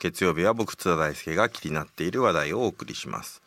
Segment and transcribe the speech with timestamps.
[0.00, 3.42] 月曜日は僕津田大輔が気になっている話題をお送りします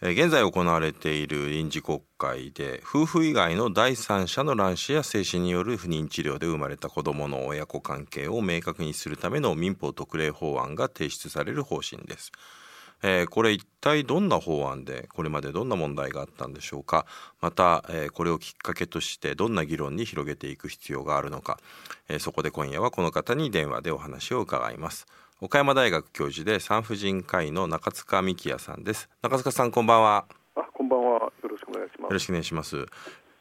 [0.00, 12.32] 現在行われている臨時国会で夫婦以外の第三者の卵子や精子による不妊治療で生まれた子どもの親子関係を明確にするための民法特例法案が提出される方針です。
[13.02, 17.06] えーこれ一体どんな法案でこれまでどんな問題があったんでしょうか。
[17.40, 21.58] また、えーこれをきっかけとしてどんな議論に広げていく必要があるのか、
[22.08, 25.06] えーそこで今夜はこの方に電話でお話を伺います。
[25.40, 29.08] 岡山大学教授で産婦人科医の中塚幹也さんです。
[29.22, 30.26] 中塚さんこんばんは。
[30.54, 31.20] あ、こんばんは。
[31.20, 32.02] よろしくお願いします。
[32.02, 32.86] よろしくお願いします。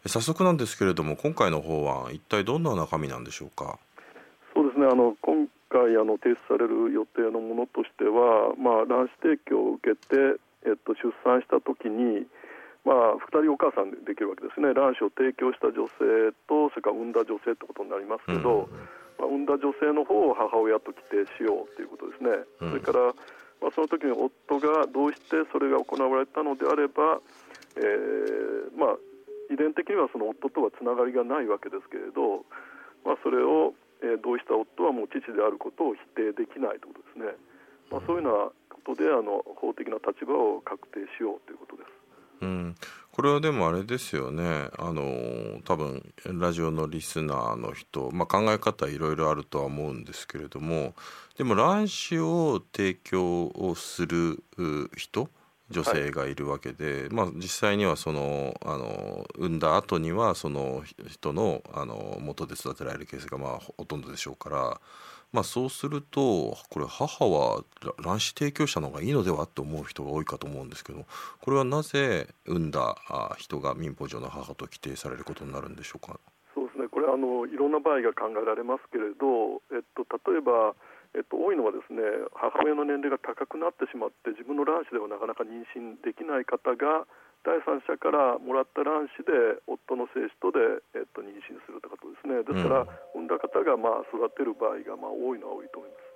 [0.05, 3.78] え早速なんですけれども今回の法案一体どんな中身なんでしょうか。
[4.55, 4.88] そうですね。
[4.89, 5.14] あの
[5.90, 10.38] 今回あの提出される予定のものとしては、まあ卵子提供を受けて
[10.70, 12.28] えっと出産したときに。
[12.86, 18.72] まあ、2人お母さんでできるわけですね、卵子を提供した女性と、それから産んだ女性ってことになりますけど、
[19.20, 22.31] まあ、産んだ女性の方を母親と規定しようということですね、
[22.64, 22.70] うん。
[22.72, 23.12] それから、
[23.59, 27.20] まあ、その時に夫がどうしてそれが行われたのであれば、
[27.76, 28.98] えーまあ、
[29.52, 32.48] 遺伝的にはその夫とはつながりがないわけですけれど、
[33.03, 37.36] まあ、それを、えー同意した夫はもう父であることを否定できないということですね、
[37.92, 42.00] まあ、そういうようなことであの法的な立場を確定しようということです。
[42.41, 42.75] うん、
[43.11, 44.69] これはでもあれですよね。
[44.78, 50.94] あの多分ラジオのリスナーの人、まあ、考え方いろいろあるとは思うんですけれども
[51.38, 55.30] でも卵子を提供をするう人
[55.70, 64.81] 女性がいるわけで、まあ、実際にはそのあの産んだ後にはその人のあの元で育てられるケースがまあほとんどでしょうから、
[65.31, 71.06] まあ、そうするとこれ母はら卵子提供者の方がいいのではと思う人が多いかと思うんですけど
[71.42, 76.20] これはなぜ産んだあ人が民法上の母と規定されることになるんでしょうか？
[76.56, 80.73] そうですね、これあの、いろんな場合が考えられますけれど、えっと、例えば、
[81.18, 82.02] えっと、多いのはですね
[82.38, 87.09] 母親の年齢が高くなってしまって、自分の卵子ではなかなか妊娠できない方が、
[87.47, 96.09] 第三者からもらった卵子で、夫の精子とで、えっと、妊娠するということですね、ですから、産んだ方がまあ育てる場合がまあ多いのは多いと思います。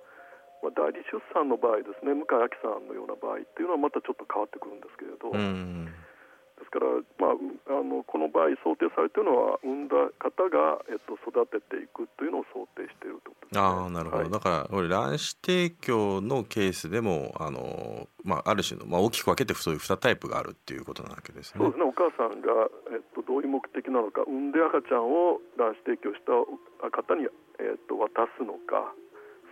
[0.62, 5.32] まあ、代理出産の場合ですね、向井亜紀さんのような場合っていうのは、またちょっと変わってくるんですけれど。
[6.74, 6.90] から、
[7.22, 7.38] まあ、う
[7.70, 13.62] あのこの場合、想定されているのは、産んだ方が、えっと、育てていくというのを想定しているということです、ね。
[13.62, 14.30] ああなるほど、はい。
[14.34, 21.62] だからこれ卵子提供のケースでもあの、まあ、ある種の、まあ、大きく分けてそういう2タイプがあるっていうことなわけですね。
[21.62, 21.78] そうです。
[21.78, 22.50] ね、お母さんが、
[22.90, 27.30] えっと、どういう目的なのか、産んで赤ちゃんを卵子提供した方に、
[27.62, 28.90] えっと、渡すのか、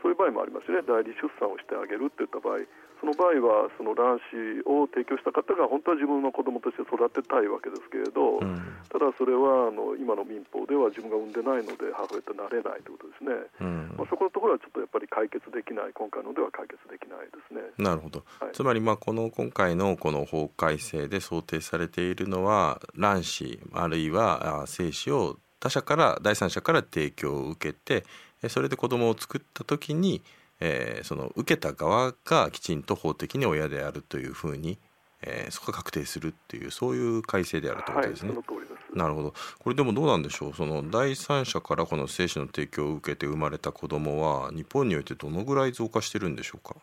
[0.03, 2.67] そういう場合もありますね、代理出産をしてあげるといった場合、
[3.03, 8.63] その場合は、その卵子を提供した方が本当は自分の子供として育てたいわけですけれど、うん。
[8.95, 13.95] ただそれはあの今の民法では自分が産んでないので母親となれないということですね、うん。
[13.99, 17.75] まあ、そこのところはちょっとやっぱり解決できない、今回のでは解決できないですね。
[17.83, 18.55] なるほど、はい。
[18.55, 28.07] つまりまあこの今回のこの法改正で想定されているのは卵子あるいはあ精子を他者から第三者から提供を受けて
[28.43, 30.23] えそれで子供を作った時に、
[30.65, 34.79] えーその受けた側がきちんと法的に親であるというふうに、
[35.23, 38.31] えーそこが確定するっていうそういう改正であるというこはい、とですね。
[38.31, 38.97] その通りです。
[38.97, 40.55] なるほどこれでもどうなんでしょう？
[40.55, 46.77] その第三者からこの精子の提供を受けて生まれた子供は日本においてどのぐらい増加してるんでしょうか？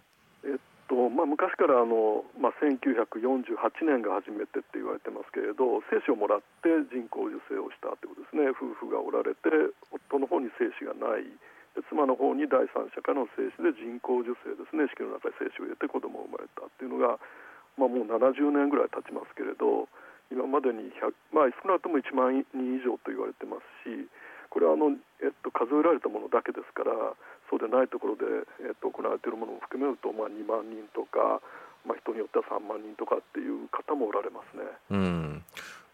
[0.44, 0.58] えっ
[0.90, 9.50] とまあ、昔からあの、まあ、1948年が初めてって言われてますけれど精子をもらって人工授精をしたということですね夫婦がおられて
[9.94, 11.30] 夫の方に精子がないで
[11.88, 17.20] 妻の方に第三者からの精子で人工授精ですね子宮の中に精子を入れて子供が生まれたっていうのが、
[17.78, 19.88] まあ、もう70年ぐらい経ちますけれど
[20.30, 24.10] 今までに100、まあ、少なくとも1万人以上と言われてますし
[24.50, 26.94] これはあの、えっと、数えられたものだけですから
[27.50, 28.26] そうでないところで、
[28.62, 31.42] えっと、行われているものも含めると、まあ、2万人とか、
[31.86, 34.66] まあ、人によっては3万人とかっていう方もおられますね。
[34.94, 35.44] うん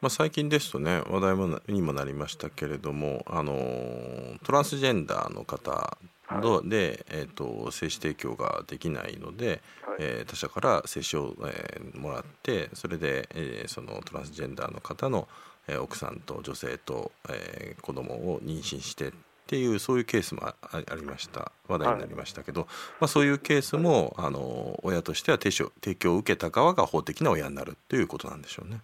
[0.02, 5.98] まあ、最近ですとね話題にもなりましたけれども、あのートランスジェンダーの方
[6.30, 9.96] ので、えー、と精子提供ができないので、はい。
[10.00, 15.28] えー他者から精子を、えーもらってそれで、えーそのトランスジェンダーの方の、
[15.68, 19.12] えー奥さんと女性と、えー子供を妊娠してっ
[19.48, 20.56] ていうそういうケースもあ
[20.96, 21.52] りました。
[21.68, 22.68] 話題になりましたけど、
[23.00, 28.82] まあ、そういうケースも、あの親としては提供を受けた側が法的な親になるっていうことなんでしょうね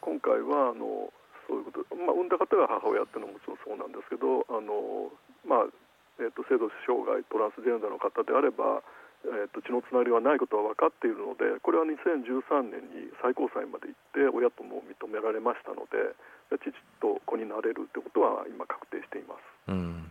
[0.00, 1.12] 今回はあの
[1.46, 5.12] そういうこと、まあ、産んだ方が母親っていうのはもちろんそうなんですけどあの、
[5.44, 5.68] まあ
[6.16, 8.80] えー、と性同障害トランスジェンダーの方であれば、
[9.28, 16.16] えー、と血のつながりはないことは分かっているのでこれは2013年に最高裁まで行って親とも認められましたので
[16.48, 16.72] 父
[17.04, 19.44] と子になれるということは今確定しています。
[19.68, 20.08] うん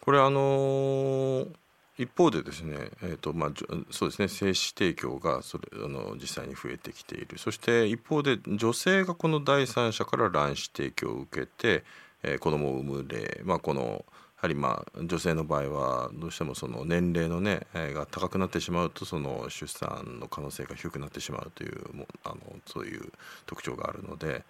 [0.00, 1.69] これあのー
[2.02, 3.50] 一方でですね、えーとまあ、
[3.90, 11.84] そうですね精子提供がそれあの実際に増えてきているそして一方で女性がこの第三者から卵子提供を受けて、
[12.22, 23.12] えー、子供を産む例、まあ、このやはりまあ女性の場合はどうしてもその年齢のね、えー、が高くなってしまうとその出産の可能性が低くなってしまうというもあのそういう
[23.44, 24.42] 特徴があるのでや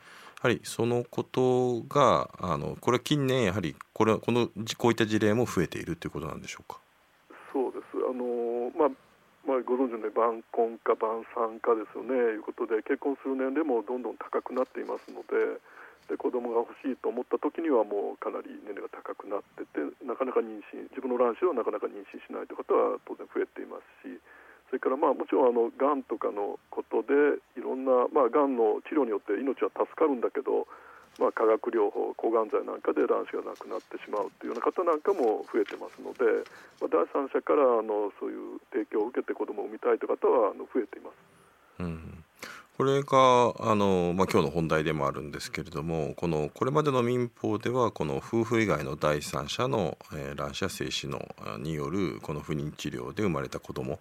[0.42, 4.48] はりそのことがあのこれ近年やはりこれこの
[4.78, 6.78] こういった事例も増えているということなんでしょうか？
[9.50, 15.58] まあ、ご存知のように晩婚化、晩産化ですよねいうことで結婚する年齢もどんどん高くなっていますので
[16.06, 24.18] で子供が欲しいと思った時にはもうかなり年齢が高くなっててなかなか妊娠自分の卵子をなかなか妊娠しないという方は当然増えていますし
[24.70, 30.66] それからまあもちろんあのがんとかのことでいろんな、まあ、がんの治療によって命は助かるんだけど
[31.18, 36.24] まあ、化学療法抗がん剤なんかで卵子がなくなってしまうというような方なんかも増えてますので、
[36.80, 41.14] まあ、第三者からあのそういう提供を受けて子供を産みたいという方はあの増えています。
[41.80, 42.24] うん
[42.80, 51.20] これがあの、まあ、今日の本題でもあるんですけれどもこのこれまでの民法ではこの夫婦以外の第三者の、えー、卵子や精子の
[51.58, 54.00] によるこの不妊治療で生まれた子ども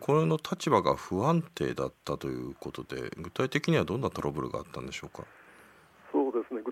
[0.00, 5.22] これの立場が不安定だったということで具体的にはどんなトラブルがあったんでしょうか？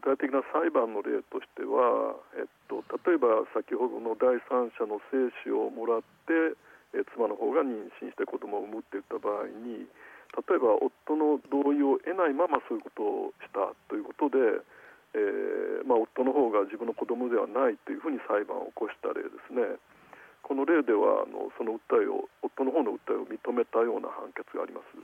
[0.04, 6.52] 体的な裁判の例としては、えっと、例えば先ほどの第三者の精子をもらって、
[6.92, 9.88] え妻の方が妊娠して子供を産むっていった場合に
[10.34, 14.62] 例えば夫の同意を得ないままそういうことをしたということで、
[15.14, 19.78] えー、まあ、夫の方が自分の子供ではないというふうに裁判を起こした例ですね。
[20.42, 25.00] この例ではあのその訴えを夫の方の訴えを認めたような判決があります。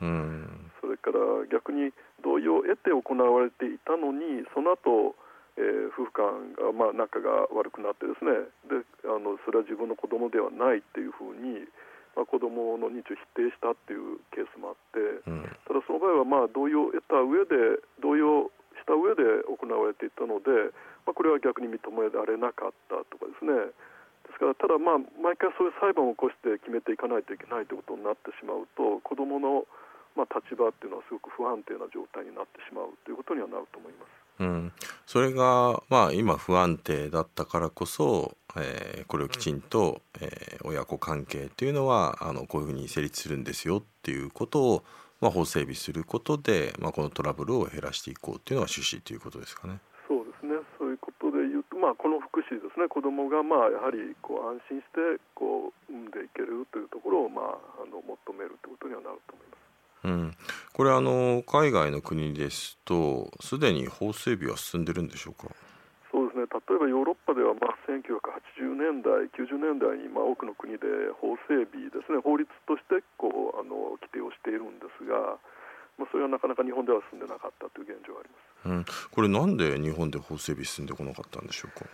[0.82, 1.18] それから
[1.48, 5.16] 逆に同意を得て行われていたのにその後、
[5.58, 8.48] えー、夫婦間が、まあ、仲が悪くなってですね。
[8.68, 11.66] であのそれは自分の子供ではないっていうふうに、
[12.14, 20.72] まあ、子供の認知を否定したっていうケースもあって、うん、ただその場合はまあ同意を得た上で同意をした上で行われていたので、
[21.04, 23.72] まあ、これは逆に認められなかったとかですね。
[24.30, 29.66] ですからただ、まあ、毎回そういう裁判を起こして決めていかないといけないということになってしまうと子どもの、
[30.20, 34.20] まあ、立場っていうのはすごく不安定な状態になってしまうということにはなると思います。
[34.40, 34.72] うん、
[35.06, 44.84] それが、まあ、今不安定だったからこそ、えー、これをきちんと、えー、親子関係というのはあのこういうふうに成立するんですよっていうことを、
[45.20, 49.80] まあ、法整備することで、まあ、このトラブルを減らしていこうというのが趣旨ということですかね。
[51.80, 59.49] まあ、この福祉ですね子どもがまあやはりこう安心してこう産んでいけるというところをまああの求めるということにはなると思います。
[60.02, 60.34] うん、
[60.72, 65.52] これあの海外の国ですとすでに法整備は進んでるんでしょうか？
[66.10, 66.46] そうですね。
[66.48, 70.86] 例えばヨーロッパではまあ1980年代90年代にまあ多くの国で
[71.20, 72.18] 法整備ですね。
[72.24, 75.36] 法律としてこうあの規定をしているんですが、
[75.98, 78.68] まあ、それはなかなか日本では進んでなかったという現状があります。
[78.68, 81.84] うん、これなんで日本で法整備進んでこなかったんでしょうか？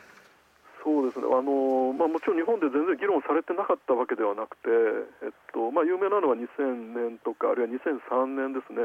[1.07, 1.31] そうですね。
[1.31, 4.67] あの、まあ、もちろん日本で全然議論されてなかったわけではなくて、
[5.23, 8.83] えっとまあ、有名なのは2000年とかあるいは2003年ですね、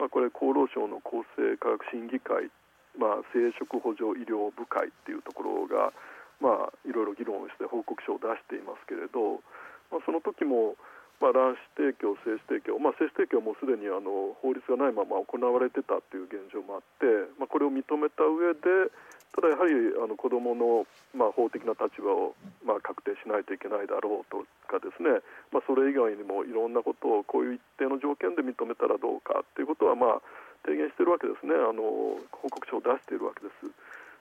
[0.00, 2.48] まあ、これ厚労省の厚生科学審議会、
[2.96, 5.92] まあ、生殖補助医療部会っていうところが、
[6.40, 9.44] まあ、いろいろ議論をして報告書を出していますけれど、
[9.92, 10.80] まあ、その時も
[11.20, 18.88] まあ、卵子提供、精子提供、まあ、精子提供もすでにあの法律がないまま行われてたという現状もあって、まあ、これを認めた上で、
[19.34, 19.72] ただやはり
[20.02, 22.34] あの子どもの、まあ、法的な立場を、
[22.66, 25.22] まあ、確定しないといけないだろうとかですね、
[25.54, 30.22] まあ、それ以外にもいろんなことをこういう一定の条件で認めたらどうかということは、まあ、
[30.66, 33.70] 提言しているわけですねあの報告書を出しているわけです。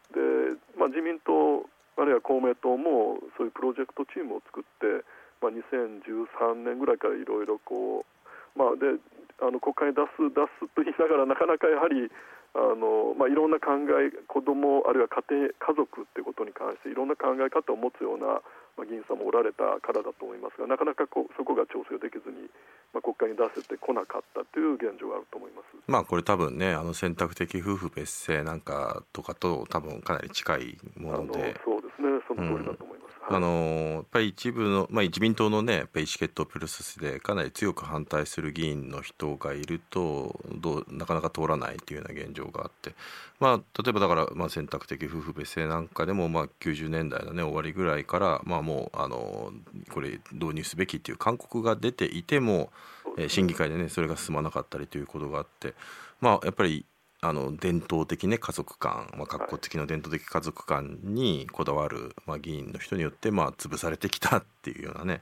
[0.10, 5.06] でまあ、自民党あるいは公明党もそういうプロジェクトチームを作って
[5.42, 9.00] まあ、2013年ぐらいからいろいろこう、まあ、で
[9.40, 12.12] あの国会に出す出すと言いながらなかなかやはり
[12.56, 18.42] あの、まあ、いろんな考え子どもあるいは家庭家族っていうことに関していろんな考え方を持つような、
[18.78, 22.50] まあ、議員さんもおられたからだと思いますがなかなかこうそこが調整できずに、
[22.94, 25.70] まあ、国会に出せてこなかったという現状があると思います。
[25.86, 33.04] まあこれ多分ねあの選択的夫婦別姓なんかとかと多分かなり近いものでそうですねその通りだと思います。
[33.04, 33.48] うんあの
[33.94, 42.96] やっぱり一部の、まあ、自民党のねやっぱり意思決定プロセスでかなり強く反対する議員の人がいるとどうなかなか通らないというような現状があって、
[43.40, 49.54] まあ、例えばだから、まあ、選択的夫婦別姓なんかでも、まあ、90年代の、ね、終わりぐらいから、まあ、もうあの
[49.94, 52.72] これ導入すべきっていう勧告が出ていても、
[53.18, 55.76] え、審議会でねそれが進まなかったりということがあって、
[56.20, 56.84] まあ、やっぱり
[57.22, 65.22] あの伝統的ね家族観、まあ、格好的な伝統的家族観にこだわる、まあ、議員の人によってまあ潰されてきたっていうようなね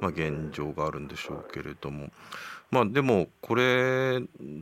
[0.00, 2.08] まあ、現状があるんでしょうけれども、
[2.70, 4.20] まあでもこれ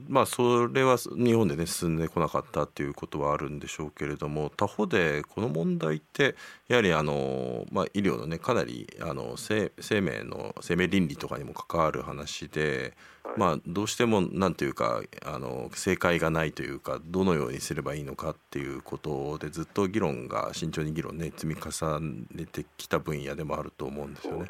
[0.09, 6.35] まあそれは日本でね進んでこなかったっていうことはあるんでしょうけれども他方でこの問題って
[6.67, 9.71] やはりあの、まあ、医療のねかなりあの生
[10.01, 12.95] 命の生命倫理とかにも関わる話で、
[13.39, 22.01] まあどうしても何ていうかあの正解がないというかどのようにすればいいのかっていうことでずっと議論が慎重に議論ね積み重
[22.33, 24.47] ねてきた分野でもあると思うんですよね。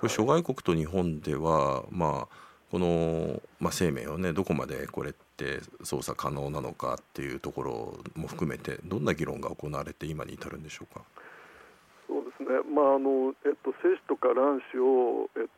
[0.00, 2.36] これ諸外国と日本ではまあ
[2.70, 11.02] この、まあ、生命をねどこまでこれって操作可能なのかっていうところも含めてどんな議論が行われて今に至るんでしょうか？
[12.08, 15.48] そうですね、まああのえっと、精子とか卵子を、えっ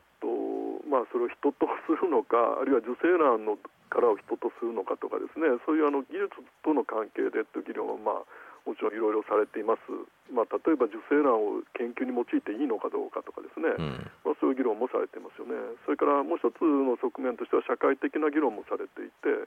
[0.89, 5.47] まあ、それを人とするのかあるいは受精卵の殻を人とするのかとかですね。
[5.65, 8.29] そういうあの技術との関係でという議論は、まあ、
[8.65, 9.85] もちろんいろいろされています、
[10.33, 15.53] まあ、例えば受精卵を研究に用いていいのかどうかとかですね、うん、まあ、そういう議論もされていますよね、
[15.85, 19.45] それからもう一つの側面としては社会的な議論もされていて、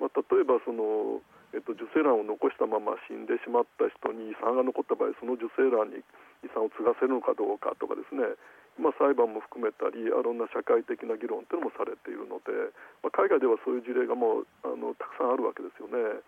[0.00, 1.20] まあ、例えばその、
[1.52, 6.00] えっと、受精卵を残したまま死んでしまった人に遺産が残った場合その受精卵に
[6.44, 8.24] 遺産を継がせるのかどうかとかですね
[8.76, 12.52] まあ、裁判も含めたりいろんな社会的な議論というのもされているので、
[13.00, 16.20] まあ、海外ではそういう事例がもうあのたくさんあるわけですよね。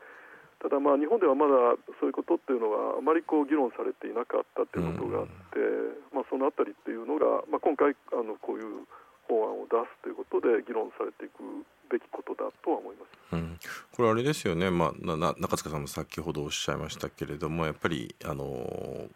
[0.59, 5.63] ただまあ日本ではまだそういうことっていうのがあまりこう議論されていなかったっていうことがあって、
[6.11, 8.83] まあ、そのあたりっていうのが、まあ、今回あのこういう
[9.31, 13.19] 法案を出すということで議論されていくべきことだとは思います。
[13.33, 13.59] うん、
[13.95, 19.07] これあれですよね、まあ、な中塚さんも先ほどおっしゃいましたけれどもやっぱりあの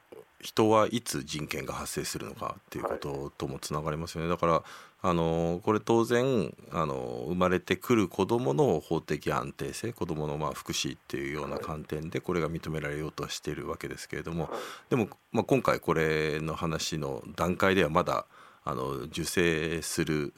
[0.42, 4.62] 人はいつ人権が発生するのかっていうことともつながりますよね、だから
[5.04, 14.50] あのこれ当然あの生まれてくる子どもの法的安定性子どものまあ福祉っていうような観点でこれが認められようとはしているわけですけれども、
[14.90, 18.26] でも、まあ、今回これの話の段階ではまだ
[18.64, 20.34] あの受精する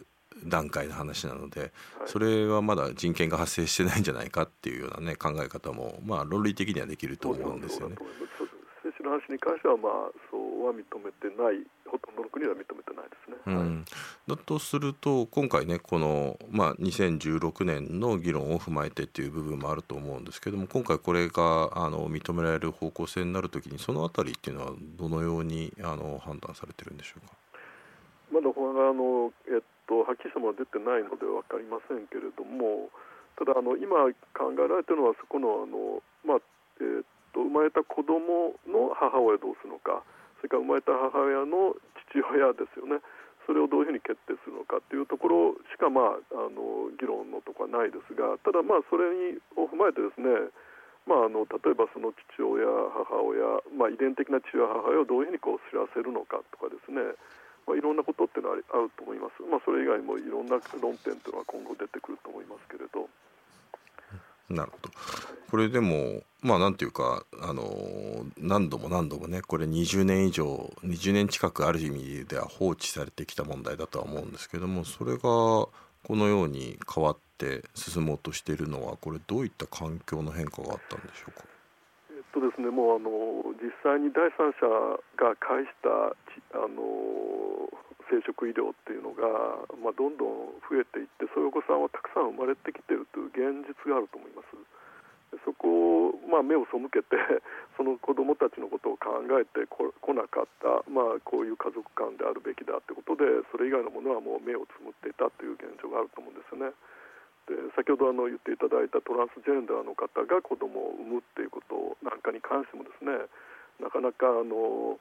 [0.47, 1.73] 段階の話なので、
[2.07, 7.97] それはまだ人権が発生してないんじゃないかっていうような、ね、考え方も、まあ、論理的にはできると思うんですよね。
[9.05, 9.93] の話に関しては、まあ、
[10.31, 13.37] そうは認めてない、ほとんどの国は認めてないですね。
[13.47, 13.85] うん、
[14.27, 27.35] だとすると、今回ね、この、まあ、2016年の議論を踏まえてっていう部分もあると思うんですけども、今回、これがあの認められる方向性になるときに、そのあたりっていうのは、どのようにあの判断されてるんでしょうか？
[28.33, 32.91] まだこれがあの、えっと、はっきりしたものは出てないので分かりませんけれども、
[33.37, 36.54] ただあの、今考えられてるのは、そこのあの、まあ
[37.55, 40.03] まれた子供の母親どうするのか
[40.43, 41.79] それから生まれた母親の
[42.11, 42.99] 父親ですよね
[43.47, 49.05] それをどういうふうに決定するのかというところしか、まあ、あの議論のところはないですがただ、まあ、それ
[49.57, 50.53] を踏まえてですね
[51.05, 53.45] まあ、あの例えばその父親、母親、
[53.77, 56.97] まあ、遺伝的な父親、母親をどういうふうにこう知らせるのかとかですね、
[57.69, 63.05] まあ、いろんなことっていうのはあると思います、まあ、それ以外もいろんな論点というのは今後出てくると思いますけれど。
[64.51, 64.91] なるほど
[65.51, 75.71] これでもまあなんていうかあの何度も何度もねこれ20年以上20年近くある意味では放置されてきた問題だとは思うんですけどもそれがこ
[76.11, 81.45] のように変わって進もうとしているのはこれどういった環境の変化があったんでしょうか？
[82.11, 83.11] えっとですね、もうあの
[83.63, 84.67] 実際に第三者
[85.17, 85.89] が介した
[86.59, 87.71] あの
[88.15, 89.27] 生殖医療っていうのが、
[89.83, 94.55] まあ、どんどん増えていってそういうお子さんはたくさん生まれてきてるという現実があると思います。
[95.43, 97.19] そこを、まあ、目を背けて
[97.75, 106.73] その子どもたちのことを考えてこなかった、まあ、こういう家族間であるべきだということでそれ以外のものはもう目をつむっていたという現状があると思うんですよね。
[107.51, 113.11] で先ほどあの言っていただいたトランスジェンダーの方が子どもを産むっていうことなんかに関してもですね
[113.81, 115.01] なかなかあの、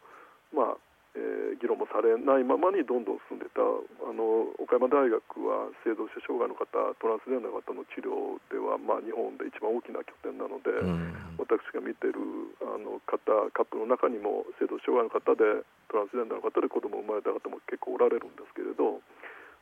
[0.51, 0.77] まあ
[1.13, 3.61] えー、議論もされないままにどんどん進んでた。
[3.61, 12.17] あの岡山大学は性同性障害の方トランスジェンダーの方の治療では、まあ、日本で一番大きな拠点なので、うん、私が見てる
[12.61, 13.21] あの方
[13.53, 18.99] カップルの中にも性同性障害の方でトランスジェンダーの方で子供生まれた方も結構おられるんですけれど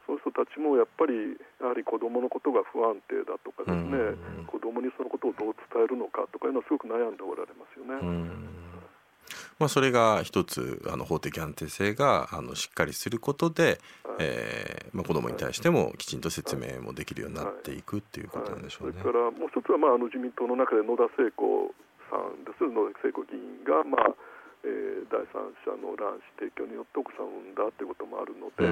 [0.07, 7.99] そういう人たちもやっぱりやはり子供のことが不安定だとかですね、うん、子供にそのことをどう伝えるのかとかいうのはすごく悩んでおられますよね。
[8.01, 8.60] うん
[9.61, 13.79] まあ、それが一つあの法的安定性があのしっかりすることで、
[14.17, 18.93] えー、まあ、子どもに対してもきちんと説明もできるようになっていくっていうことなんでしょうね。
[18.95, 21.69] はい、それからもう一つは、まあ、あの自民党の中で野田聖子
[22.09, 24.17] さんです野田聖子議員が、まあ
[24.61, 28.69] えー、第三者の卵子提供によってお子さんを産んだということもあるので、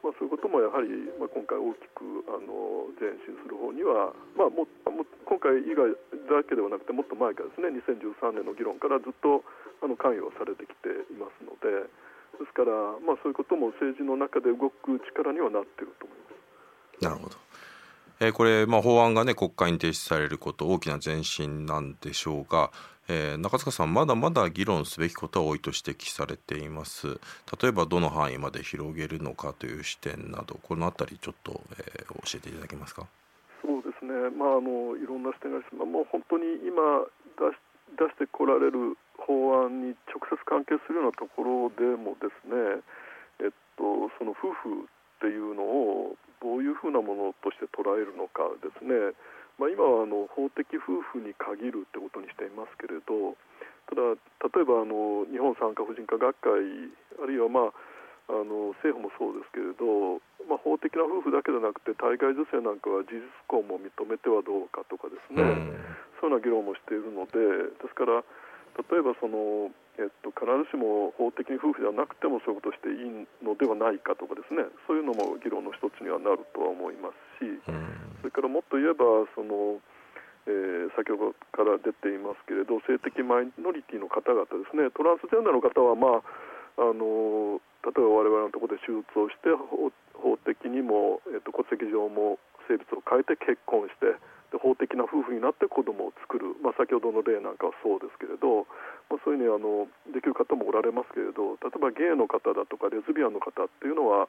[0.00, 0.88] まあ、そういうこともやはり、
[1.20, 5.92] まあ、今回大きくあの前進する方には、まあ、もも今回以外
[6.28, 9.44] だけではなくてもっと前からですね2013年の議論からずっと
[9.84, 11.88] あの関与されてきていますので
[12.40, 12.72] ですから、
[13.04, 17.04] まあ、そういうことも政治の中で動く力にはなっていると思います。
[17.04, 17.36] なるほど
[18.22, 22.70] えー、これ、まあ、法案が、ね、国会に提出されること大きな前進なんでしょうが、
[23.12, 27.18] えー、中塚さんまだまだ議論すべきことは多いと指摘されています。
[27.60, 33.08] 例えばどの範囲まで広げるのかという視点などこのあたりちょっと、えー、教えていただけますか？
[33.62, 34.12] そうですね。
[34.30, 35.90] まああのいろんな視点があります。
[35.90, 37.02] もう本当に今
[37.34, 37.58] 出し
[37.98, 42.78] 出してこられる法案に直接関係するようなところでもですね
[43.42, 44.86] えっとその夫婦
[45.20, 49.12] っていうのをどういうふうなものとして捉えるのかですね、
[49.60, 53.36] まあ、今はあの法的夫婦に限るってことにしていますけれど
[53.92, 54.16] ただ
[54.56, 56.64] 例えばあの日本産科婦人科学会
[57.20, 57.76] あるいはまあ
[58.30, 65.74] あの政府もそうですけれど、まあ、法的な夫婦だけでなくて体外受精なんかは事実婚も認めてはどうかとかですね、うん、
[66.22, 67.42] そういうような議論もしているので
[67.82, 68.22] ですから
[68.86, 74.64] 例えばそのえっと、必ずしも法的に夫婦ではなくてもそういうことをしていいのではないかとかですね。
[74.86, 79.80] そういうのも議論の一つにはなるとは思いますし、それからもっと言えばその、
[80.46, 84.88] えー、先ほどから出ていますけれど性的マイノリティの方々ですね。
[84.94, 86.24] トランスジェンダーの方は、まあ、
[86.80, 89.52] あの例えば我々のところで手術をして
[90.16, 94.16] 法的にも、えっと、戸籍上も性別を変えて結婚して
[94.50, 98.66] で法的な夫婦になって子供を作る、まあ、先ほどの例なんかはそうですけれど、
[99.06, 104.26] まあ、そういうふうにあのできる方もおられますけれど例えばゲイの方だとかレズビアンの方っていうのは、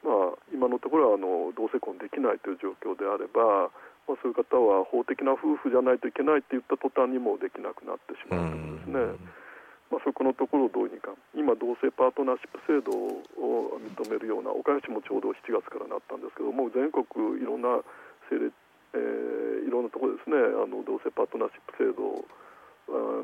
[0.00, 3.68] まあ、今のところはあの同性婚できないという状況であれば、
[4.08, 9.48] まあ、そういう方は法的な夫婦じゃないといけないって言った途端にもできなくなってしまうというですね。
[9.88, 12.92] まあ、そこのところをどうにか今、同性パートナーシップ制度
[13.40, 17.08] を認めるような岡谷市もちょうど7月からなったんですけども全国
[17.40, 17.80] いろんな
[18.28, 18.52] 政令
[18.94, 20.36] えー、いろんなところですね。
[20.36, 22.24] あの同性パートナーシップ制度を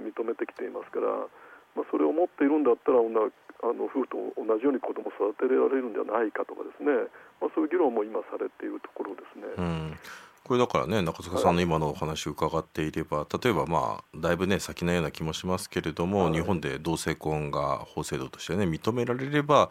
[0.00, 1.09] 認めてきていますから、
[1.75, 3.33] まあ、それを持っているんだったら女
[3.64, 7.08] あの夫婦と同じように子供を育てられるんじゃないかとかですね、
[7.41, 9.97] まあ、そういう議論も今されているところですね。
[10.49, 19.71] うんこれだからね中塚さんの今のお話を伺っていれば例えばまあだいぶね先のような気もしますけれども、はい、日本で同性婚が法制度としてね認められれば、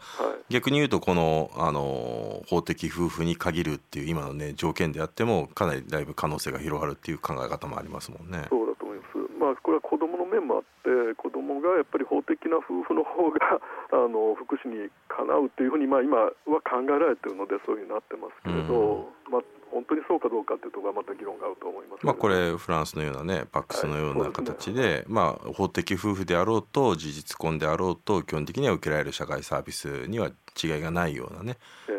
[0.50, 8.46] い、逆に言うとこのあの法的夫婦に限るっていう今のね条件であってもかなりだいぶ可能性が広がるっていう考え方もありますもんね。
[8.50, 9.18] そうだと思います。
[9.38, 13.38] まあこれは子供の面もあって子供がやっぱり法的な夫婦の方が
[13.94, 16.32] あの福祉にかなうっていうふうにまあ今は
[16.66, 19.42] 考えられてるのでそういうふうになってますけれど、まあ
[19.74, 24.88] 本当にそうかどうかというところはまた議論があると思います、まあ、これフランスのようなねパックスのような形ではい。
[24.90, 30.30] でね、まあ、法的夫婦であろうと事実婚であろうと基本的には受けられる社会サービスには
[30.62, 31.56] 違いがないようなね、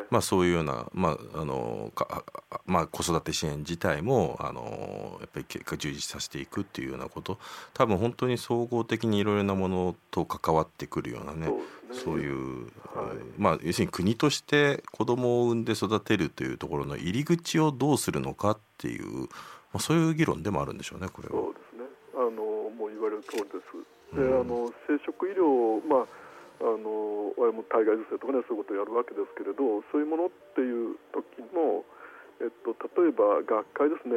[0.09, 1.91] まあ、そういうような、まああの
[2.65, 7.37] まあ、子育て支援自体もあのやっぱり結果充実させていくっていうようなこと。
[7.73, 11.51] 多分本当に総合的にいろいろなものと関わってくるようなね
[11.91, 12.67] そういう、はい、
[13.37, 19.27] まあ要するに国として子供を産んで育てるというところの入り口をどうするのかっていう、ま
[19.73, 21.35] あ、そういう議論でもあるんでしょうねこれは。
[21.35, 21.85] そうですね。
[22.15, 22.29] あの
[22.71, 24.15] もう言われる通りです。
[24.15, 26.24] で、うん、あの生殖医療まあ
[26.61, 31.83] あのも体外受精とかねそういうことをやるわけですけれどそういうものっていう時も、
[32.39, 34.15] えっと、例えば学会ですね、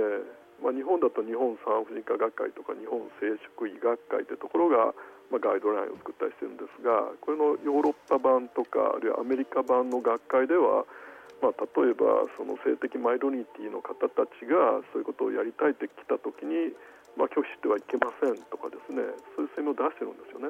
[0.63, 4.95] まあ、日本だと日本産婦人科学会とか日本生殖医学会というところが
[5.29, 10.89] まあ、ガイドラインを作ったりしてるんですがこれのヨーロッパ版とかあるいはアメリカ版の学会では、
[11.45, 16.73] まあ、例えばその性的マイノリティの方たちがそういうことをやりたいって来た時に、
[17.17, 19.05] ま、拒否してはいけませんとかですね
[19.37, 20.49] そういう声明を出してるんですよね。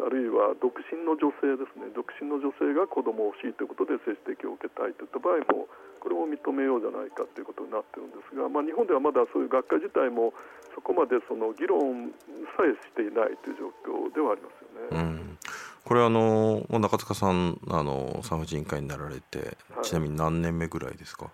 [0.00, 5.68] あるいは独身の女性ですね独身の女性が子供を欲しいということで精子提供を受けたいといった場合も
[6.00, 10.34] これを認めようじゃないかということになってるんですが、まあ、日本ではまだそういう学会自体も
[10.74, 12.10] そこまでその議論
[12.56, 15.02] さえしていないという状況ではありますよね。
[15.02, 15.38] うん
[15.84, 21.30] これあの中塚さんあの産婦人科になられて、はい、ちなみに何年目ぐらいですか？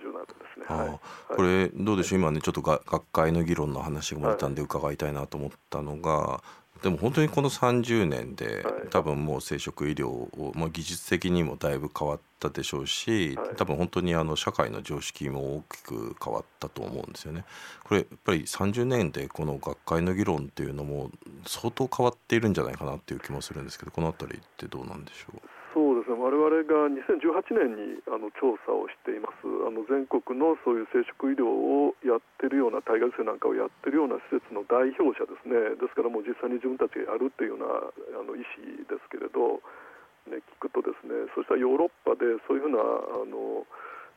[0.00, 0.66] えー、なですね。
[0.66, 1.00] はい、
[1.36, 6.42] これどうでしょう、今ねちょっとが学会の議論の話が出たんで伺いたいなと思ったのが、
[6.82, 17.44] でも本当にこの30年で、多分もう生殖医療を、まあ、技術的にもだいぶ変わったでしょうし、多分本当にあの社会の常識も大きく変わったと思うんですよね。
[17.84, 21.12] これやっぱり30年でこの学会の議論っていうのも
[21.46, 25.40] 相当変わっているんじゃないかなっていう気もするんですけどこの辺りってどうなんでしょう？
[26.22, 29.42] 我々が2018年にあの調査をしています。
[29.66, 35.74] あの全国のそういう生殖医療をやってるような体外受精なんかをやってるような施設の代表者ですね。
[35.82, 39.58] ですからもう実際に自分たちがやるっていうようなあの意思ですけれど、
[40.30, 43.66] ね、聞くとですねそうしたヨーロッパでそういうふうなあの、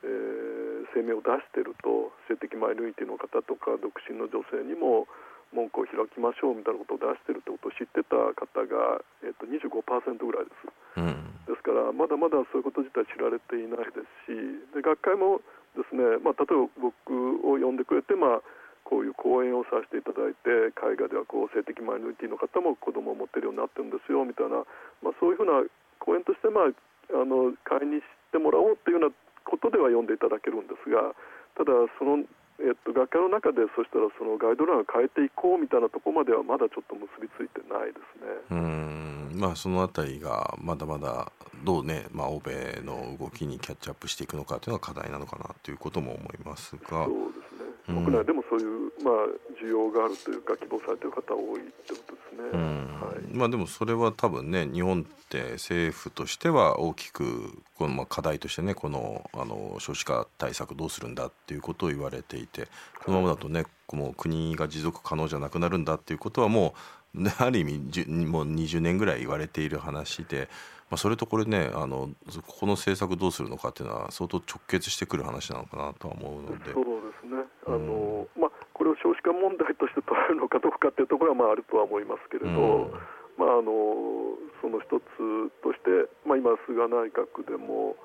[0.05, 5.09] えー、声明を出していると性的マイノリティの方とか独身の女性にも
[5.53, 10.69] 門戸を開きましょうみたいなことを出しているってことを知ってた方が、えー、と25%ぐらいです。
[10.97, 14.37] うん、からまだまだそういうこと自体知られていないですし
[14.77, 15.41] で学会も
[15.73, 17.09] ですね、まあ、例えば僕
[17.41, 18.45] を呼んでくれて、まあ、
[18.85, 24.61] こういう講演をさせていただいて海外ではこう性的マイノリティの方も子供を持ってるようになってるんですよみたいな、
[25.01, 25.65] まあ、そういうふうな
[25.97, 31.17] 講演として、まあ、あの会にしてもらおうというようなことでは読んでいただけるんですが
[31.57, 32.21] ただその
[32.59, 38.31] えっと、学会の中でそしたらそのガイドラインを変えていこうみたいなところまではまだちょっと結びついてないですね。
[38.51, 41.31] うんまあそのあたりがまだまだ
[41.63, 47.05] どうね、まあ、欧米の動きにキャッチアップしていくのかというのは課題なのかなということも思いますが。
[47.05, 47.44] そうですね
[47.87, 49.13] 国内でもそういう、まあ、
[49.61, 62.67] 需要があるというか希望されている方多いってことですね、はい、まあ、でもそれは多分ね日本って政府としては大きくこのまあ課題としてねこのあの少子化対策どうするんだっていうことを言われていて
[63.03, 66.73] このままだとねこの国が持続可能じゃなくなるんだっていうことはも
[67.13, 70.49] う、ね、ある意味もう20年ぐらい言われている話で。
[70.95, 72.07] まあ、それとこれねあの
[72.47, 76.71] ここの政策どうするのかっていうのは相当直結してくる話なのかなとは思うので。
[76.71, 77.43] そうですね。
[77.67, 82.95] あの、うん、まあ、これを少子化問題として捉えるのかどうかっていうところはまああるとは思いますけれど、うん、
[83.35, 84.87] まあ、あのその一
[85.19, 87.99] つとして、まあ、今、菅内閣でも、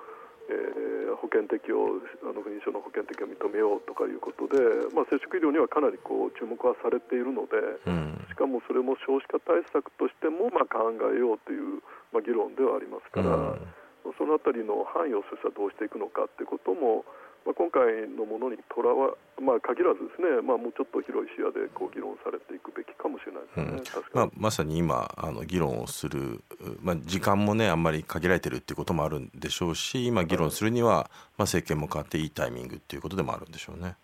[0.50, 4.58] えー、保険適用あの不妊症の保険適用を認めようとかいうことで、
[4.90, 11.80] まあ、接触医療にはかなりこう注目はされているので、うん、しかもそれも少子化対策としてもまあ考えようという
[12.12, 17.06] まあ、議論ではありますから、うん、そのあたりの範囲をそしたらどうしていくのかということも、
[17.44, 26.44] まあ、今回のものにとらわ、まあ、限らずですね、まあ、もうちょっと広い視野でこう議論されていくべきかもしれないですね、うん、まあ、まさに今あの議論をする、
[26.80, 33.96] まあ、時間もねあんまり限られてるっていうこともあるんでしょうし今議論するには、まあ、政権も変わっていいタイミングっていうことでもあるんでしょうね。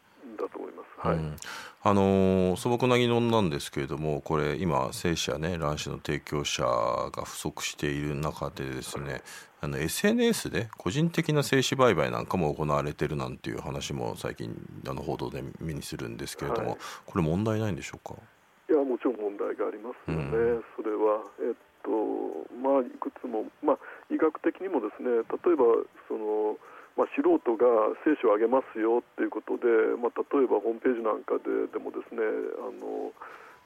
[0.99, 1.37] はい、うん、
[1.83, 9.23] あの素朴な疑問なんですけれどもこれ今精子やね卵子の提供者が不足している中でですね
[9.67, 14.55] あの SNS で個人的な精子売買なんかも行われてるなんていう話も最近
[14.87, 18.15] あの報道で目にするんですけれども、はい、これ問題ないんでしょうか？
[18.71, 21.91] いやもちろん問題がありますよね、うん、それは、えっと
[22.63, 25.67] まあ、いくつも、まあ、医学的にもですね例えば
[26.07, 26.55] その
[26.97, 29.69] まあ、素人が精子をあげますよっていうことで、
[30.01, 33.13] まあ、例えばホームページなんかででもですねあの、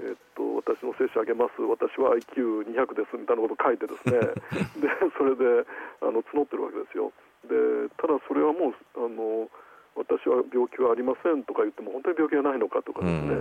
[0.01, 1.61] えっと、私の精子あげます。
[1.61, 4.19] 私は IQ200 ですみたいなことを書いてですね。
[4.81, 5.69] でそれで
[6.01, 7.13] あの募ってるわけですよ。
[7.45, 9.49] でただそれはもうあの
[9.97, 13.37] 私は病気はありませんとか言っても本当に病気がないのかとかですね、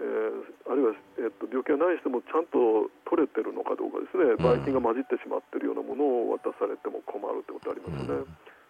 [0.00, 8.24] えー、あるいは、えーと、病気がないにしてもちゃんと取れてるのかどうかですね、ばい菌が混じってしまっているようなものを渡されても困るってことありますね。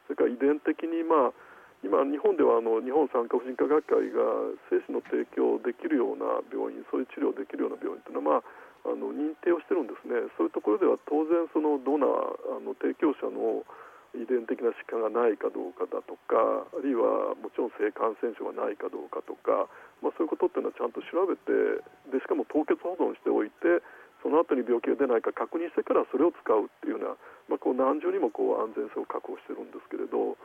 [0.07, 1.33] それから遺伝的に、まあ、
[1.81, 4.21] 今、日本ではあの日本産科婦人科学会が
[4.69, 8.45] 精子の提供できるような病院そういう治療できるような病院というのは、
[8.85, 13.65] まあ、あの認定をしてるんですね、そういうところでは当然、そのドナーあの提供者の
[14.13, 19.71] 遺伝的な疾患がないかどうかだとかあるいはもちろん性感染症がないかどうかとか、
[20.03, 21.79] まあ、そういうことっていうのはちゃんと調べて
[22.11, 23.79] でしかも凍結保存しておいて
[24.19, 27.15] その後に病気が出ないか確認してからそれを使うっていうような
[27.51, 30.39] まあ、こう何重にもこう安全性を確保してるんですけれど、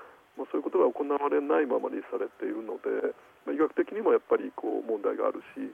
[0.52, 3.14] そういうことが行われないままにされているので、
[3.46, 5.72] まあ、医学的にもやっぱりこう問題があるし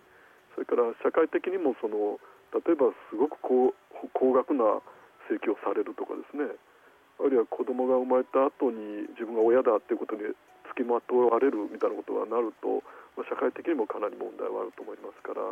[0.56, 2.20] それから社会的にもその
[2.52, 3.74] 例えばすごく高
[4.14, 4.84] 高額な
[5.30, 6.52] 請求をされるとかですね
[7.22, 10.26] あるいは子供が生まれた後に自分が親だっていうことに
[10.68, 12.82] つきまとわれるみたいなことがなると、
[13.16, 15.44] まあ、社会的にもかなり問題はあると思いますから、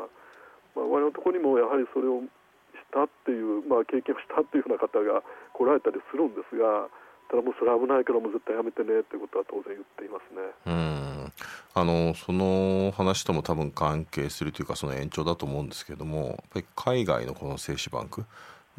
[0.74, 2.26] まあ、我々のところにもやはりそれを
[2.74, 5.22] したっていう、まあ、経験をしたっていうような方が
[5.54, 6.90] 来られたりするんですが
[7.30, 10.42] ただもうそれ危ないからもう絶対やめてねってことは当然言っていますね。
[10.66, 11.34] うん。
[11.76, 18.26] あのその話とも多分関係するというかその延長だと思うんですけどもやっぱり海外のこの精子バンク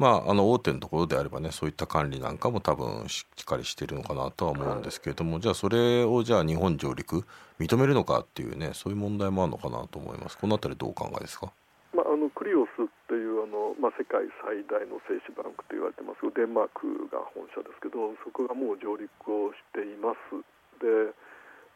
[0.01, 7.23] まあ、あの大手のところであればねそういった管理なんかも多分しっかりしてるのかなとは思うんですけれども、はい、じゃあそれをじゃあ日本上陸
[7.59, 10.39] 認めるのかっていうねそういう問題もあるのかなと思います。
[10.39, 11.51] この辺りどうお考えですか
[11.93, 16.21] まあ、あのクリオスっていうあの、まあ、世界最大の精子バンクと言われてます。
[16.37, 20.37] デンマークが本社ですけどそこがもう上陸をしています。
[20.77, 21.13] で、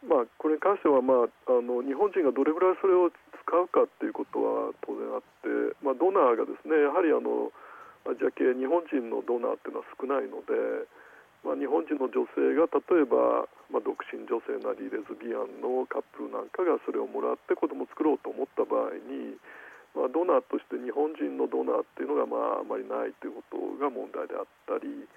[0.06, 7.50] まあ、これに関しては、まあ、あの日本人がどれぐらいそれを使うかっていうことは当然あって、まあ、ドナーがですねやはりあの
[8.06, 10.54] アジア系日本人のドナーっていうのは少ないので、
[11.42, 19.38] まあ、日本人の女性が例えば、まあ、独身女性なりレズビアンのカップルなんかがそれをもらって子供を作ろうと思った場合に、
[19.96, 25.08] まあ、ドナーとして日本人のドナーっていうのがまああまりないということが問題であったり、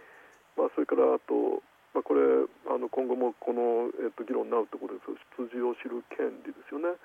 [0.55, 1.59] まあ、それからあと、
[1.91, 2.23] まあ、これ
[2.71, 6.95] あの今後もこの、えっと、議論になるところです出自を知る権利ですよね。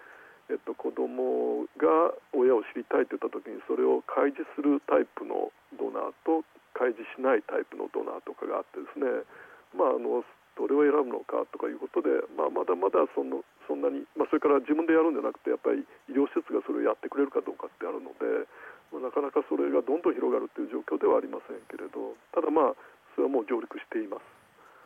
[0.52, 5.48] えっと、子供が親を知りたいと言った時にそれを開示するタイプの
[5.80, 6.44] ドナーと
[6.76, 9.24] 開示しないタイプのドナーとかがあってですね、
[9.72, 10.20] まあ、あの
[10.60, 18.48] どれを選ぶのかとかいうことで、まあ、まだまだそのそんなに、まあ、それから自分でやるんじゃなくてやっぱり医療施設がそれをやってくれるかどうかってあるので、
[18.92, 22.78] まあ、なかなかそれがどんどん広がるという状況ではありませんけれどただまあ
[23.14, 24.24] それはもう上陸しています。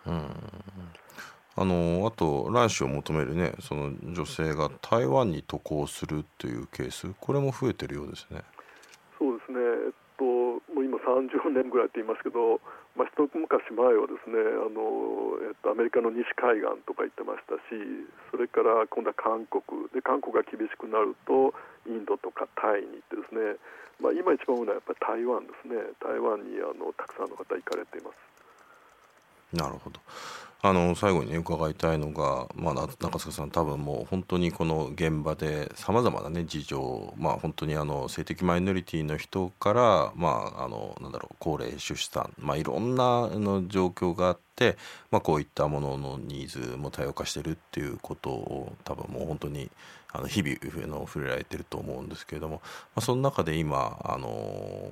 [0.07, 0.29] うん
[1.59, 8.43] あのあと卵子を求めるねその女性が台湾に渡航するというケースこれも増えてるようですね。
[9.19, 10.23] そうですね、えっと、
[10.71, 12.63] もう今30年ぐらいって言いますけど、
[12.99, 17.79] まあ、一昔前はですねあの、えっと、アメリカの西海岸とか言ってましたし
[18.35, 21.55] それから今度は韓国で韓国が厳しくなると
[21.87, 23.55] インドとかタイに行ってですね、
[24.03, 28.19] まあ、今一番多いのはやっぱり台湾ですね台湾にあのたくさんの方行かれています。
[29.55, 30.03] なるほど
[30.61, 44.48] あの最後に、ね、伺いたいのが、まあ、中塚さん多分もう本当にこの現場でさまざまな、ね、事情、まあ、本当にあの性的マイノリティの人から、まあ、あのなんだろう高齢出産、まあ、いろんなの状況があって、
[45.11, 49.71] まあ、こういったもののニーズも多様化してるっていうことを多分もう本当に
[50.11, 52.61] あの日々の触れられてると思うんですけれども、ま
[52.97, 54.29] あ、その中で今あの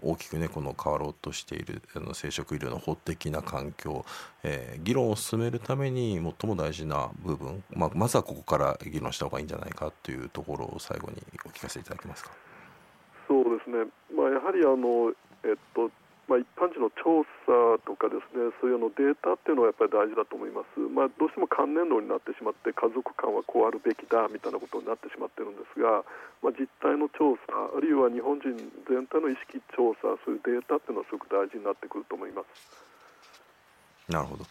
[0.03, 4.05] 大きくねこの変わろうとしているあの生殖医療の法的な環境、
[4.43, 12.31] えー、議論を進めるために最も大事な部分、まあ、まずはここから議論した方がいいんじゃないかというところを最後にお聞かせいただけますか？
[13.27, 15.13] そうですね、まあ、やはりあの、
[15.45, 15.91] えっと
[16.27, 26.03] まあ、一般人の調査とかですねそういうのデータっていうのはやっぱり大事だと思います、まあ、どうしても関連論になってしまって家族間はこうあるべきだみたいなことになってしまってるんですが、
[26.43, 28.59] まあ、実態の調査あるいは日本人
[28.91, 32.87] 全体の意識調査そういうデータっていうのはすごく大事になってくると思います。
[34.11, 34.45] なるほど、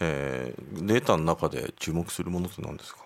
[0.00, 3.04] えー、データの中で注目するものって何ですか、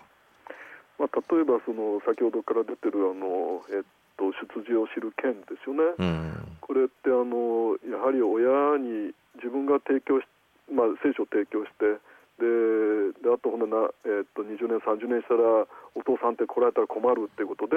[0.97, 3.83] まあ、例えばその先ほどから出てるあの、えっ
[4.19, 10.27] と、出自を知る権ですよね、うん、これってあのやはり親に自分が提供し、
[10.67, 11.95] まあ、聖書を提供して
[12.39, 17.75] でであとほんな、えー、っと20年30年したらお父さんって来られたら困るっていうことで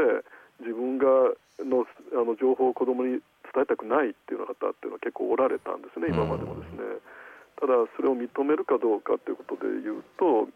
[0.62, 1.06] 自分が
[1.62, 3.18] のあの情報を子供に
[3.50, 7.02] 伝えたくないっていうような方っていうのは結構おられたんですね今までもですね。
[7.58, 10.50] ただそれを認めるかどうかということでいうと、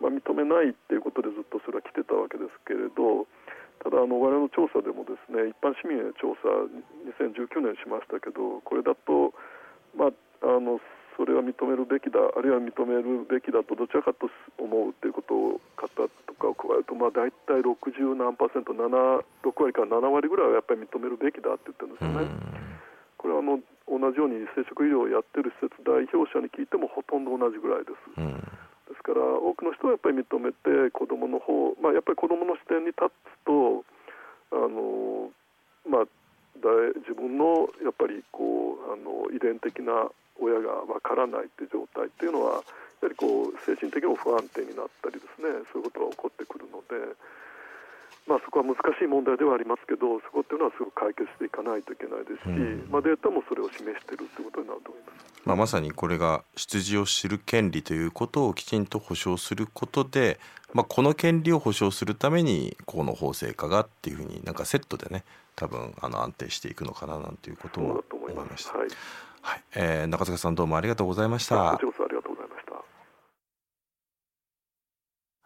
[0.00, 3.28] まあ、認めないっていうことでずっとそれは来てたわけですけれど
[3.82, 6.48] ただあの我々の調査でもですね一般市民への調査
[7.24, 9.32] 2019年しましたけどこれだと、
[9.94, 10.12] まあ、
[10.42, 10.80] あの
[11.16, 14.28] それは認めるべきだあるいは認めるべきだとどちらかと
[14.60, 15.88] 思うということを方
[16.28, 22.76] とかを加えると、まあ、大体60何パーセント7 6割から7割ぐらいはやっぱり認めるべきだって言ってるんですよね。
[23.16, 23.58] これはあの
[23.88, 28.20] 同じように生殖医療をやってる施設代表者に聞いてもほとんど同じぐらいです。
[28.96, 33.84] ですから多くの人はやっぱり認めて子どもの方、まあ、やっぱり子どもの視点に立つと
[34.52, 35.28] あの、
[35.84, 36.08] まあ、
[37.04, 40.08] 自分のやっぱりこうあの遺伝的な
[40.40, 42.64] 親がわからないっていう状態っていうのは
[43.04, 46.96] やはりこう精神的にも不安定になったりですねそういうことが起こってくるので、
[48.26, 52.50] まあ、そこは難しい問題ではありますけどそこっていうのはすぐ解決していかないといけないですし、
[52.90, 55.26] まあ、データもそれを示しているということになると思います。
[55.46, 60.40] まあ、まさにこれが出自を知る権利ということをきちんと保障することで、
[60.74, 68.76] まあ、この権利を保障するためにこの法制化がっていうふうになんかセットでね多分あの安定していくのかななんていうことも思いました。
[68.76, 68.88] はい
[69.42, 71.78] はい、えー、中塚さんどうもありがとうございました。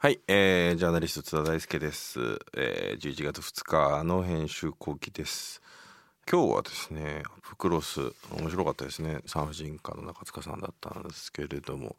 [0.03, 2.39] はい、えー、ジャーナリスト津田大輔です。
[2.57, 5.61] えー、11月2日の編集後期です。
[6.27, 8.01] 今日はですねアップクロス
[8.35, 11.97] 面白かったですね産婦人科の中塚さんだったんですけれども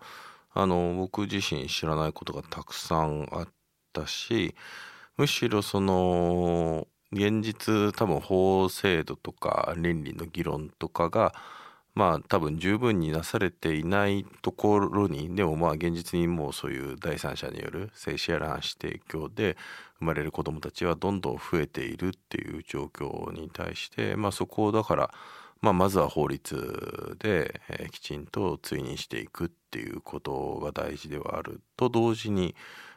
[0.55, 3.47] あの僕自身知らないことがたくさんあっ
[3.93, 4.55] たし
[5.17, 11.35] むしろその現実多分法制度とか倫理の議論とかが
[11.93, 19.57] まあ多分十分になされていないところにでもまあ現実にもうそういう第三者による精子や卵子提供で
[19.99, 25.13] 生まれる子どもたちはどんどん増えているっていう状況に対して、まあ、そこをだから、
[25.61, 32.55] まあ、まずは法律で、えきちんと追認していくっていうことが大事ではあると同時に、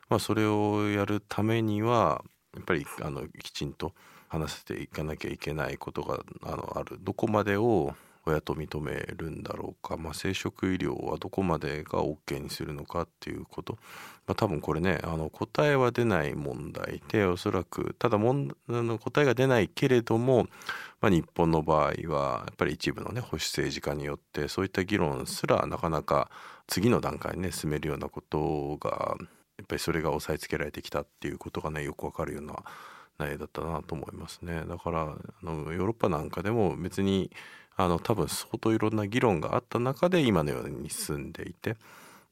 [0.08, 3.92] まあ、それをやるためにはやっぱりあのきちんと
[4.28, 6.98] 話せていかなきゃいけないことがあのある。
[7.00, 7.94] どこまでを
[8.26, 13.74] 親と認めるんだろうか、まあ、生殖医療はどこまでが OK にするのかっていうこと、
[14.26, 20.46] まあ、多分これねあの答えは出ない問題でおそらくただ問の答えが出ないけれども、
[21.00, 26.30] まあ、日本の場合はやっぱり一部のね保守政治家によってそういった議論すらなかなか
[26.66, 29.16] 次の段階にね進めるようなことが
[29.58, 32.62] やっぱりそれが押さえつけられてきたっていうことがねよくわかるような
[33.18, 34.64] 内容だったなと思いますね。
[34.66, 37.30] だからあのヨーロッパなんかでも別に
[37.76, 41.76] あの多分相当いろんな議論があった中で今のように進んでいて。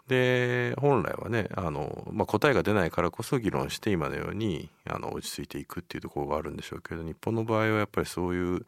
[0.09, 8.67] で本来はねあの、まあ、答えが出ないからこそ議論して今のようにあの落ち着いていくっていうところがあるんでしょうけど日本の場合はやっぱりそういう、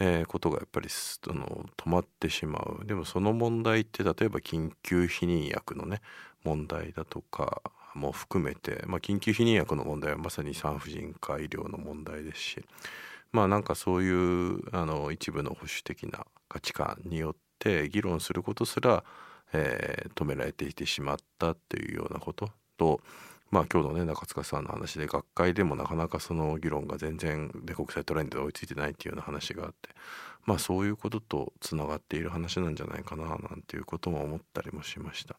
[0.00, 2.86] えー、ことがやっぱりあの止まってしまう。
[2.86, 6.00] でもその問題って例えば緊急避妊薬のね
[6.42, 7.62] 問題だとか
[7.94, 12.64] も含めて、まあ、緊急避妊薬の問題はまさに産婦人科医療の問題ですし
[13.32, 19.04] まあなんかそういうあの一部の保守的な価値観によって議論することすら、
[19.52, 23.00] えー、止められていてしまったっていうようなことと
[23.52, 29.90] まあ今日のね中塚さんの話で学会でもなかなかその議論が全然で国際トレンドで追いついてないっていうような話があって
[30.46, 35.36] まあそういうこととつながっている話なんじゃないかななんていうことも思ったりもしました。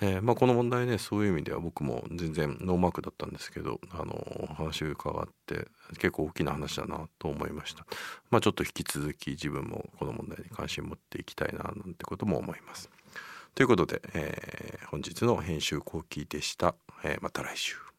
[0.00, 7.86] えー、まあこの問題ねそういう意味では僕も全然ノーマークだったんですけどあの話伺って結構大きな話だなと思いました。
[8.30, 12.90] まあちょっと引き続き自分もこの問題に関心を持っていきたいななんてことも思います。
[13.54, 16.74] ということで、えー、本日の編集後期でした。
[17.04, 17.91] えー、また来週。